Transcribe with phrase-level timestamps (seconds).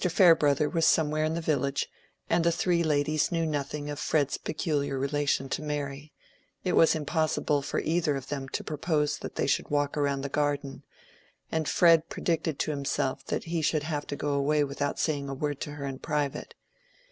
[0.03, 1.87] Farebrother was somewhere in the village,
[2.27, 6.11] and the three ladies knew nothing of Fred's peculiar relation to Mary:
[6.63, 10.27] it was impossible for either of them to propose that they should walk round the
[10.27, 10.81] garden,
[11.51, 15.35] and Fred predicted to himself that he should have to go away without saying a
[15.35, 16.55] word to her in private.